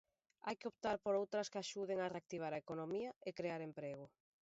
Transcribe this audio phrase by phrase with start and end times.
[0.45, 4.05] Hai que optar por outras que axuden a reactivar a economía e crear emprego.